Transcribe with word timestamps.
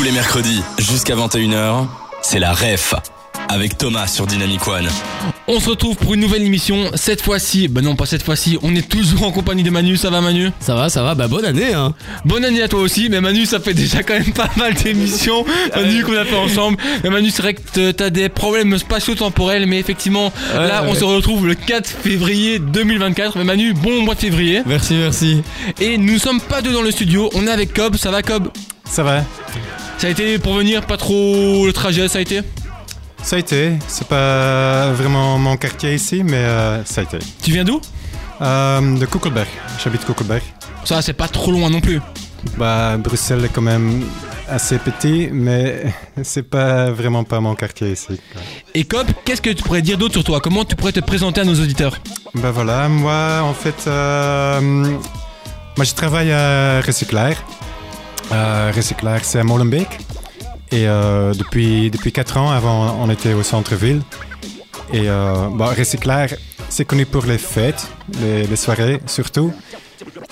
Tous 0.00 0.06
les 0.06 0.12
mercredis, 0.12 0.62
jusqu'à 0.78 1.14
21h, 1.14 1.86
c'est 2.22 2.38
la 2.38 2.54
REF 2.54 2.94
avec 3.50 3.76
Thomas 3.76 4.06
sur 4.06 4.26
Dynamic 4.26 4.66
One. 4.66 4.88
On 5.46 5.60
se 5.60 5.68
retrouve 5.68 5.94
pour 5.94 6.14
une 6.14 6.20
nouvelle 6.20 6.42
émission. 6.42 6.90
Cette 6.94 7.20
fois-ci, 7.20 7.68
bah 7.68 7.82
non 7.82 7.96
pas 7.96 8.06
cette 8.06 8.22
fois-ci, 8.22 8.56
on 8.62 8.74
est 8.74 8.88
toujours 8.88 9.24
en 9.24 9.30
compagnie 9.30 9.62
de 9.62 9.68
Manu. 9.68 9.98
Ça 9.98 10.08
va 10.08 10.22
Manu? 10.22 10.52
Ça 10.58 10.74
va, 10.74 10.88
ça 10.88 11.02
va, 11.02 11.14
bah 11.14 11.28
bonne 11.28 11.44
année 11.44 11.74
hein 11.74 11.92
Bonne 12.24 12.46
année 12.46 12.62
à 12.62 12.68
toi 12.68 12.80
aussi, 12.80 13.10
mais 13.10 13.20
Manu 13.20 13.44
ça 13.44 13.60
fait 13.60 13.74
déjà 13.74 14.02
quand 14.02 14.14
même 14.14 14.32
pas 14.32 14.48
mal 14.56 14.72
d'émissions 14.72 15.44
Manu 15.76 16.02
qu'on 16.02 16.16
a 16.16 16.24
fait 16.24 16.34
ensemble. 16.34 16.78
Mais 17.04 17.10
Manu 17.10 17.28
c'est 17.28 17.42
vrai 17.42 17.52
que 17.52 17.90
t'as 17.90 18.08
des 18.08 18.30
problèmes 18.30 18.78
spatio-temporels, 18.78 19.66
mais 19.66 19.80
effectivement 19.80 20.32
là 20.54 20.82
on 20.88 20.94
se 20.94 21.04
retrouve 21.04 21.46
le 21.46 21.54
4 21.54 21.86
février 21.86 22.58
2024. 22.58 23.36
Mais 23.36 23.44
Manu, 23.44 23.74
bon 23.74 24.00
mois 24.00 24.14
de 24.14 24.20
février. 24.20 24.62
Merci, 24.64 24.94
merci. 24.94 25.42
Et 25.78 25.98
nous 25.98 26.18
sommes 26.18 26.40
pas 26.40 26.62
deux 26.62 26.72
dans 26.72 26.80
le 26.80 26.90
studio, 26.90 27.28
on 27.34 27.46
est 27.46 27.50
avec 27.50 27.74
Cobb. 27.74 27.96
Ça 27.96 28.10
va 28.10 28.22
Cobb? 28.22 28.48
Ça 28.86 29.02
va 29.02 29.22
Ça 30.00 30.06
a 30.06 30.10
été 30.10 30.38
pour 30.38 30.54
venir, 30.54 30.86
pas 30.86 30.96
trop 30.96 31.66
le 31.66 31.72
trajet, 31.74 32.08
ça 32.08 32.18
a 32.18 32.22
été 32.22 32.40
Ça 33.22 33.36
a 33.36 33.38
été. 33.38 33.72
C'est 33.86 34.08
pas 34.08 34.92
vraiment 34.92 35.38
mon 35.38 35.56
quartier 35.58 35.94
ici, 35.94 36.22
mais 36.24 36.36
euh, 36.38 36.82
ça 36.86 37.02
a 37.02 37.04
été. 37.04 37.18
Tu 37.42 37.52
viens 37.52 37.64
d'où 37.64 37.80
Euh, 38.40 38.98
de 38.98 39.04
Koekelberg. 39.04 39.48
J'habite 39.84 40.04
Koekelberg. 40.06 40.42
Ça 40.84 41.02
c'est 41.02 41.12
pas 41.12 41.28
trop 41.28 41.52
loin 41.52 41.68
non 41.68 41.82
plus. 41.82 42.00
Bah, 42.56 42.96
Bruxelles 42.96 43.44
est 43.44 43.50
quand 43.50 43.60
même 43.60 44.02
assez 44.48 44.78
petit, 44.78 45.28
mais 45.30 45.84
c'est 46.22 46.48
pas 46.48 46.90
vraiment 46.90 47.22
pas 47.24 47.38
mon 47.40 47.54
quartier 47.54 47.92
ici. 47.92 48.18
quoi. 48.32 48.40
Et 48.74 48.84
Cobb, 48.84 49.06
qu'est-ce 49.26 49.42
que 49.42 49.50
tu 49.50 49.62
pourrais 49.62 49.82
dire 49.82 49.98
d'autre 49.98 50.14
sur 50.14 50.24
toi? 50.24 50.40
Comment 50.40 50.64
tu 50.64 50.74
pourrais 50.76 50.92
te 50.92 51.00
présenter 51.00 51.42
à 51.42 51.44
nos 51.44 51.54
auditeurs? 51.60 51.98
Bah 52.34 52.50
voilà, 52.50 52.88
moi 52.88 53.42
en 53.42 53.52
fait, 53.52 53.84
euh, 53.86 54.60
moi 55.76 55.84
je 55.84 55.92
travaille 55.94 56.32
à 56.32 56.80
Recyclair. 56.80 57.36
Euh, 58.32 58.72
c'est 59.22 59.38
à 59.38 59.44
Molenbeek. 59.44 59.88
Et 60.72 60.86
euh, 60.86 61.34
depuis, 61.34 61.90
depuis 61.90 62.12
4 62.12 62.36
ans, 62.36 62.50
avant 62.50 62.96
on 63.00 63.10
était 63.10 63.32
au 63.32 63.42
centre-ville. 63.42 64.02
Et 64.92 65.08
euh, 65.08 65.48
bah, 65.52 65.72
c'est 66.68 66.84
connu 66.84 67.06
pour 67.06 67.24
les 67.24 67.38
fêtes, 67.38 67.88
les 68.20 68.56
soirées 68.56 69.00
surtout. 69.06 69.52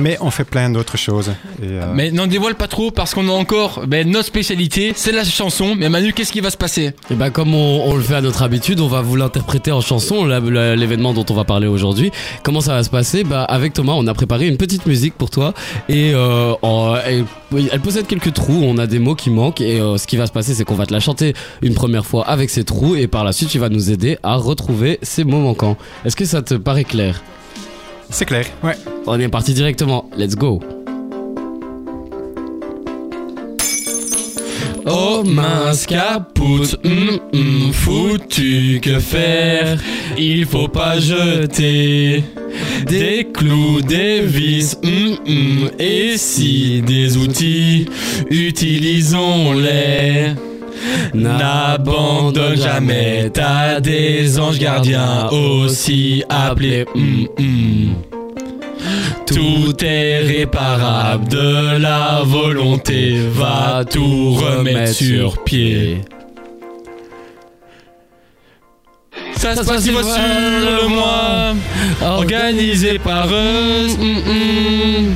Mais 0.00 0.18
on 0.20 0.30
fait 0.30 0.44
plein 0.44 0.70
d'autres 0.70 0.98
choses. 0.98 1.30
Et, 1.62 1.66
euh, 1.66 1.92
Mais 1.94 2.10
n'en 2.10 2.26
dévoile 2.26 2.56
pas 2.56 2.66
trop 2.66 2.90
parce 2.90 3.14
qu'on 3.14 3.28
a 3.28 3.32
encore 3.32 3.84
ben, 3.86 4.10
notre 4.10 4.26
spécialité, 4.26 4.92
c'est 4.96 5.12
la 5.12 5.22
chanson. 5.24 5.76
Mais 5.76 5.88
Manu, 5.88 6.12
qu'est-ce 6.12 6.32
qui 6.32 6.40
va 6.40 6.50
se 6.50 6.56
passer? 6.56 6.92
Et 7.10 7.14
bah 7.14 7.30
comme 7.30 7.54
on, 7.54 7.84
on 7.86 7.94
le 7.94 8.02
fait 8.02 8.16
à 8.16 8.20
notre 8.20 8.42
habitude, 8.42 8.80
on 8.80 8.88
va 8.88 9.02
vous 9.02 9.14
l'interpréter 9.14 9.70
en 9.70 9.80
chanson, 9.80 10.24
l'événement 10.26 11.12
dont 11.12 11.24
on 11.30 11.34
va 11.34 11.44
parler 11.44 11.68
aujourd'hui. 11.68 12.10
Comment 12.42 12.60
ça 12.60 12.74
va 12.74 12.82
se 12.82 12.90
passer? 12.90 13.22
Bah 13.22 13.44
avec 13.44 13.72
Thomas, 13.72 13.92
on 13.92 14.06
a 14.08 14.14
préparé 14.14 14.48
une 14.48 14.56
petite 14.56 14.86
musique 14.86 15.14
pour 15.14 15.30
toi 15.30 15.54
et 15.88 16.12
euh, 16.12 16.54
en- 16.62 16.96
elle 16.96 17.80
possède 17.80 18.08
quelques 18.08 18.32
trous. 18.32 18.62
On 18.64 18.78
a 18.78 18.88
des 18.88 18.98
mots 18.98 19.14
qui 19.14 19.30
manquent 19.30 19.60
et 19.60 19.80
euh, 19.80 19.96
ce 19.96 20.08
qui 20.08 20.16
va 20.16 20.26
se 20.26 20.32
passer, 20.32 20.54
c'est 20.54 20.64
qu'on 20.64 20.74
va 20.74 20.86
te 20.86 20.92
la 20.92 20.98
chanter 21.00 21.34
une 21.62 21.74
première 21.74 22.04
fois 22.04 22.26
avec 22.26 22.50
ces 22.50 22.64
trous 22.64 22.96
et 22.96 23.06
par 23.06 23.22
la 23.22 23.32
suite, 23.32 23.48
tu 23.50 23.60
vas 23.60 23.68
nous 23.68 23.92
aider 23.92 24.18
à 24.24 24.34
retrouver 24.34 24.98
ces 25.02 25.22
mots 25.22 25.38
manquants. 25.38 25.76
Est-ce 26.04 26.16
que 26.16 26.24
ça 26.24 26.42
te 26.42 26.54
paraît 26.54 26.82
clair? 26.84 27.22
C'est 28.14 28.26
clair, 28.26 28.46
ouais. 28.62 28.76
On 29.06 29.18
est 29.18 29.28
parti 29.28 29.54
directement. 29.54 30.08
Let's 30.16 30.36
go. 30.36 30.60
Oh 34.86 35.22
mince 35.24 35.86
capoute, 35.86 36.76
hum, 36.84 37.18
hum, 37.32 37.72
foutu, 37.72 38.78
que 38.80 39.00
faire? 39.00 39.80
Il 40.16 40.46
faut 40.46 40.68
pas 40.68 41.00
jeter 41.00 42.22
des 42.86 43.26
clous, 43.32 43.80
des 43.80 44.20
vis, 44.20 44.78
hum, 44.84 45.16
hum, 45.26 45.70
et 45.78 46.16
si 46.16 46.82
des 46.82 47.16
outils, 47.16 47.86
utilisons-les. 48.30 50.34
N'abandonne 51.14 52.56
jamais, 52.56 53.30
t'as 53.32 53.80
des 53.80 54.38
anges 54.38 54.58
gardiens 54.58 55.28
aussi 55.30 56.24
appelés. 56.28 56.84
hum, 56.94 57.28
hum. 57.38 57.94
Tout 59.26 59.74
est 59.82 60.18
réparable, 60.18 61.28
de 61.28 61.78
la 61.78 62.22
volonté 62.24 63.18
va 63.32 63.82
tout 63.90 64.34
remettre 64.34 64.92
sur 64.92 65.42
pied. 65.42 66.02
Ça 69.36 69.56
se 69.56 69.64
passe 69.64 69.84
sur 69.84 69.98
le 69.98 70.88
mois, 70.88 71.54
organisé 72.02 72.98
par 72.98 73.28
eux. 73.28 73.86
hum. 73.98 75.14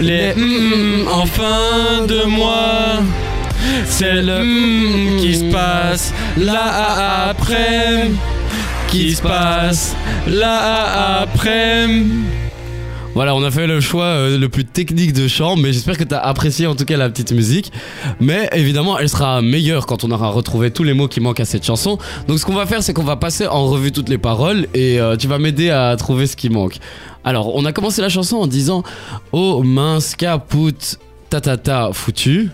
Les 0.00 0.32
en 1.12 1.26
fin 1.26 2.06
de 2.06 2.24
mois, 2.24 3.00
c'est 3.86 4.22
le 4.22 4.40
hum 4.40 5.16
qui 5.20 5.34
se 5.36 5.44
passe 5.44 6.12
là 6.36 7.28
après, 7.28 8.10
qui 8.88 9.14
se 9.14 9.22
passe 9.22 9.94
là 10.26 11.20
après. 11.22 11.86
Voilà, 13.18 13.34
on 13.34 13.42
a 13.42 13.50
fait 13.50 13.66
le 13.66 13.80
choix 13.80 14.04
euh, 14.04 14.38
le 14.38 14.48
plus 14.48 14.64
technique 14.64 15.12
de 15.12 15.26
chant, 15.26 15.56
mais 15.56 15.72
j'espère 15.72 15.98
que 15.98 16.04
tu 16.04 16.14
as 16.14 16.20
apprécié 16.20 16.68
en 16.68 16.76
tout 16.76 16.84
cas 16.84 16.96
la 16.96 17.10
petite 17.10 17.32
musique. 17.32 17.72
Mais 18.20 18.48
évidemment, 18.52 18.96
elle 18.96 19.08
sera 19.08 19.42
meilleure 19.42 19.86
quand 19.86 20.04
on 20.04 20.12
aura 20.12 20.28
retrouvé 20.28 20.70
tous 20.70 20.84
les 20.84 20.94
mots 20.94 21.08
qui 21.08 21.20
manquent 21.20 21.40
à 21.40 21.44
cette 21.44 21.64
chanson. 21.64 21.98
Donc 22.28 22.38
ce 22.38 22.44
qu'on 22.46 22.54
va 22.54 22.64
faire, 22.64 22.80
c'est 22.80 22.92
qu'on 22.92 23.02
va 23.02 23.16
passer 23.16 23.48
en 23.48 23.66
revue 23.66 23.90
toutes 23.90 24.08
les 24.08 24.18
paroles 24.18 24.68
et 24.72 25.00
euh, 25.00 25.16
tu 25.16 25.26
vas 25.26 25.38
m'aider 25.38 25.70
à 25.70 25.96
trouver 25.96 26.28
ce 26.28 26.36
qui 26.36 26.48
manque. 26.48 26.76
Alors, 27.24 27.56
on 27.56 27.64
a 27.64 27.72
commencé 27.72 28.02
la 28.02 28.08
chanson 28.08 28.36
en 28.36 28.46
disant 28.46 28.84
Oh 29.32 29.64
mince, 29.64 30.14
caput, 30.14 30.96
tatata, 31.28 31.90
foutu. 31.92 32.50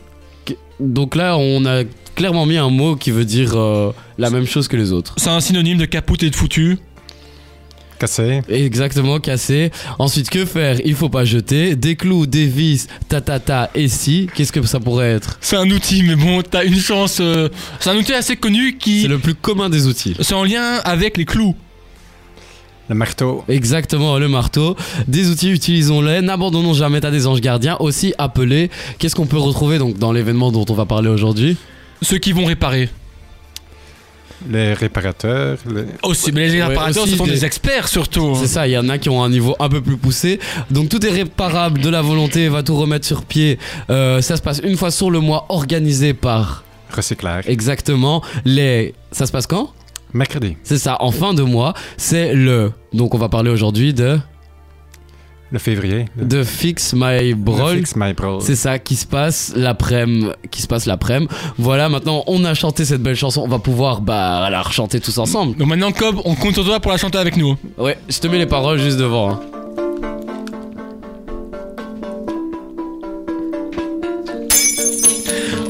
Donc 0.80 1.14
là, 1.14 1.36
on 1.36 1.64
a 1.66 1.82
clairement 2.14 2.46
mis 2.46 2.56
un 2.56 2.70
mot 2.70 2.96
qui 2.96 3.10
veut 3.10 3.24
dire 3.24 3.52
euh, 3.56 3.92
la 4.18 4.30
même 4.30 4.46
chose 4.46 4.68
que 4.68 4.76
les 4.76 4.92
autres. 4.92 5.14
C'est 5.16 5.30
un 5.30 5.40
synonyme 5.40 5.78
de 5.78 5.84
capoute 5.86 6.22
et 6.22 6.30
de 6.30 6.36
foutu. 6.36 6.78
Cassé. 7.98 8.42
Exactement, 8.48 9.20
cassé. 9.20 9.70
Ensuite, 10.00 10.28
que 10.28 10.44
faire? 10.44 10.80
Il 10.84 10.94
faut 10.96 11.08
pas 11.08 11.24
jeter. 11.24 11.76
Des 11.76 11.94
clous, 11.94 12.26
des 12.26 12.46
vis, 12.46 12.88
tatata 13.08 13.70
et 13.74 13.86
si. 13.86 14.28
Qu'est-ce 14.34 14.50
que 14.50 14.60
ça 14.66 14.80
pourrait 14.80 15.12
être? 15.12 15.38
C'est 15.40 15.56
un 15.56 15.70
outil, 15.70 16.02
mais 16.02 16.16
bon, 16.16 16.42
t'as 16.42 16.64
une 16.64 16.76
chance. 16.76 17.18
euh, 17.20 17.48
C'est 17.78 17.90
un 17.90 17.96
outil 17.96 18.12
assez 18.12 18.34
connu 18.36 18.72
C'est 18.72 18.78
qui. 18.78 19.06
le 19.06 19.18
plus 19.18 19.34
commun 19.36 19.68
des 19.70 19.86
outils. 19.86 20.14
C'est 20.20 20.34
en 20.34 20.42
lien 20.42 20.78
avec 20.84 21.16
les 21.16 21.24
clous. 21.24 21.54
Le 22.88 22.94
marteau. 22.94 23.44
Exactement, 23.48 24.18
le 24.18 24.28
marteau. 24.28 24.76
Des 25.08 25.30
outils, 25.30 25.50
utilisons-les. 25.50 26.20
N'abandonnons 26.20 26.74
jamais 26.74 27.04
à 27.04 27.10
des 27.10 27.26
anges 27.26 27.40
gardiens, 27.40 27.76
aussi 27.80 28.12
appelés. 28.18 28.70
Qu'est-ce 28.98 29.14
qu'on 29.14 29.26
peut 29.26 29.38
retrouver 29.38 29.78
donc 29.78 29.98
dans 29.98 30.12
l'événement 30.12 30.52
dont 30.52 30.66
on 30.68 30.74
va 30.74 30.84
parler 30.84 31.08
aujourd'hui? 31.08 31.56
Ceux 32.02 32.18
qui 32.18 32.32
vont 32.32 32.44
réparer. 32.44 32.90
Les 34.50 34.74
réparateurs. 34.74 35.56
les- 35.72 35.84
Aussi, 36.02 36.30
mais 36.32 36.48
les 36.48 36.60
Ouais, 36.60 36.66
réparateurs, 36.66 37.04
aussi 37.04 37.12
ce 37.12 37.16
sont 37.16 37.24
des- 37.24 37.30
des 37.30 37.44
experts 37.46 37.88
surtout. 37.88 38.34
C'est 38.38 38.48
ça, 38.48 38.68
il 38.68 38.72
y 38.72 38.78
en 38.78 38.88
a 38.90 38.98
qui 38.98 39.08
ont 39.08 39.22
un 39.22 39.30
niveau 39.30 39.56
un 39.58 39.70
peu 39.70 39.80
plus 39.80 39.96
poussé. 39.96 40.38
Donc 40.70 40.90
tout 40.90 41.04
est 41.06 41.10
réparable, 41.10 41.80
de 41.80 41.88
la 41.88 42.02
volonté, 42.02 42.48
va 42.50 42.62
tout 42.62 42.76
remettre 42.76 43.06
sur 43.06 43.24
pied. 43.24 43.58
Euh, 43.88 44.20
ça 44.20 44.36
se 44.36 44.42
passe 44.42 44.60
une 44.62 44.76
fois 44.76 44.90
sur 44.90 45.10
le 45.10 45.20
mois, 45.20 45.46
organisé 45.48 46.12
par 46.12 46.64
Recyclair. 46.94 47.40
exactement 47.46 48.22
les... 48.44 48.94
Ça 49.12 49.24
se 49.26 49.32
passe 49.32 49.46
quand? 49.46 49.72
Mercredi. 50.14 50.56
C'est 50.62 50.78
ça, 50.78 50.96
en 51.00 51.10
fin 51.10 51.34
de 51.34 51.42
mois, 51.42 51.74
c'est 51.96 52.34
le. 52.34 52.72
Donc 52.92 53.14
on 53.14 53.18
va 53.18 53.28
parler 53.28 53.50
aujourd'hui 53.50 53.92
de. 53.92 54.18
Le 55.50 55.58
février. 55.58 56.06
Le, 56.16 56.24
de 56.24 56.42
Fix 56.42 56.94
My 56.96 57.34
Brawl. 57.34 57.76
Fix 57.76 57.94
My 57.96 58.12
Brawl. 58.12 58.40
C'est 58.42 58.56
ça 58.56 58.78
qui 58.78 58.96
se 58.96 59.06
passe 59.06 59.52
l'après-midi, 59.54 60.28
qui 60.50 60.62
se 60.62 60.66
passe 60.66 60.86
l'après-midi. 60.86 61.32
Voilà, 61.58 61.88
maintenant 61.88 62.24
on 62.26 62.44
a 62.44 62.54
chanté 62.54 62.84
cette 62.84 63.02
belle 63.02 63.14
chanson, 63.14 63.42
on 63.42 63.48
va 63.48 63.58
pouvoir 63.60 64.00
bah 64.00 64.48
la 64.50 64.62
rechanter 64.62 65.00
tous 65.00 65.16
ensemble. 65.18 65.56
Donc 65.56 65.68
maintenant, 65.68 65.92
Cobb, 65.92 66.16
on 66.24 66.34
compte 66.34 66.54
sur 66.54 66.64
toi 66.64 66.80
pour 66.80 66.90
la 66.90 66.98
chanter 66.98 67.18
avec 67.18 67.36
nous. 67.36 67.56
Ouais, 67.78 67.98
je 68.08 68.18
te 68.18 68.26
mets 68.26 68.38
les 68.38 68.46
paroles 68.46 68.78
juste 68.78 68.98
devant. 68.98 69.30
hein. 69.30 69.40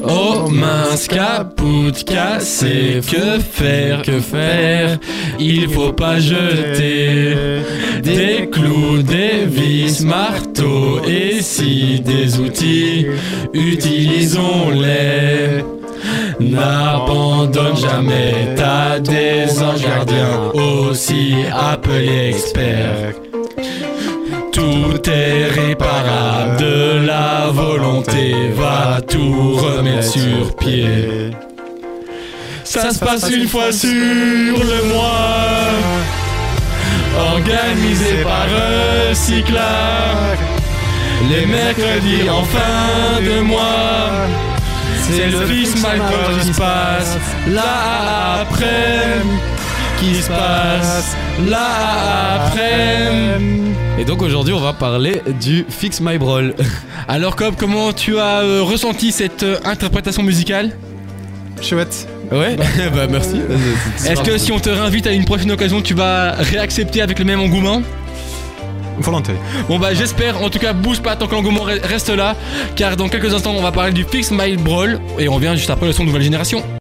Oh 0.06 0.48
mince 0.50 1.08
capoute 1.08 2.04
cassé, 2.04 3.00
que 3.10 3.38
faire, 3.38 4.02
que 4.02 4.20
faire? 4.20 4.98
Il 5.38 5.68
faut 5.68 5.92
pas 5.92 6.18
jeter 6.18 7.34
des 8.02 8.48
clous, 8.50 9.02
des 9.02 9.46
vis, 9.46 10.04
marteaux. 10.04 11.00
et 11.06 11.40
si 11.40 12.00
des 12.00 12.38
outils, 12.38 13.06
utilisons-les? 13.52 15.64
N'abandonne 16.40 17.76
jamais, 17.76 18.54
t'as 18.56 18.98
des 18.98 19.62
anges 19.62 19.82
gardiens 19.82 20.50
aussi 20.52 21.34
appelés 21.52 22.30
experts. 22.30 23.14
Tout 24.52 25.10
est 25.10 25.48
remettre 29.76 30.04
sur 30.04 30.56
pied. 30.56 31.30
Ça 32.64 32.90
se 32.90 32.98
passe 32.98 33.28
une 33.30 33.48
fois 33.48 33.72
sur 33.72 33.88
le 33.90 34.88
mois, 34.92 35.70
organisé 37.34 38.22
par 38.22 38.46
Recyclard. 39.10 40.36
Les 41.30 41.46
mercredis 41.46 42.28
en 42.28 42.44
fin 42.44 43.20
de 43.20 43.40
mois, 43.40 44.10
C'est 45.02 45.26
le 45.26 45.46
fils 45.46 45.74
My 45.76 46.00
qui 46.40 46.52
se 46.52 46.58
passe 46.58 47.16
là 47.48 48.42
après. 48.42 49.22
Qui 50.04 50.16
se 50.22 50.28
passe 50.28 51.16
là 51.48 52.44
après. 52.46 53.08
Et 53.98 54.04
donc 54.04 54.20
aujourd'hui, 54.20 54.52
on 54.52 54.60
va 54.60 54.74
parler 54.74 55.22
du 55.40 55.64
Fix 55.68 56.00
My 56.02 56.18
Brawl. 56.18 56.54
Alors, 57.08 57.36
Cobb, 57.36 57.54
comment 57.56 57.92
tu 57.94 58.18
as 58.18 58.40
euh, 58.42 58.62
ressenti 58.62 59.12
cette 59.12 59.44
euh, 59.44 59.56
interprétation 59.64 60.22
musicale? 60.22 60.72
Chouette. 61.62 62.06
Ouais, 62.30 62.56
bah 62.94 63.06
merci. 63.08 63.40
Est-ce 64.06 64.22
que 64.22 64.36
si 64.36 64.52
on 64.52 64.58
te 64.58 64.68
réinvite 64.68 65.06
à 65.06 65.12
une 65.12 65.24
prochaine 65.24 65.50
occasion, 65.52 65.80
tu 65.80 65.94
vas 65.94 66.32
réaccepter 66.32 67.00
avec 67.00 67.18
le 67.18 67.24
même 67.24 67.40
engouement? 67.40 67.80
Volonté. 68.98 69.32
Bon 69.68 69.78
bah 69.78 69.92
j'espère, 69.94 70.40
en 70.42 70.50
tout 70.50 70.58
cas 70.60 70.72
bouge 70.72 71.00
pas 71.00 71.16
tant 71.16 71.26
que 71.26 71.34
l'engouement 71.34 71.66
re- 71.66 71.84
reste 71.84 72.10
là, 72.10 72.36
car 72.76 72.96
dans 72.96 73.08
quelques 73.08 73.34
instants 73.34 73.52
on 73.56 73.62
va 73.62 73.72
parler 73.72 73.92
du 73.92 74.04
Fix 74.04 74.30
My 74.30 74.56
Brawl 74.56 75.00
et 75.18 75.28
on 75.28 75.34
revient 75.34 75.52
juste 75.56 75.70
après 75.70 75.86
le 75.86 75.92
son 75.92 76.02
de 76.04 76.08
nouvelle 76.08 76.22
génération. 76.22 76.62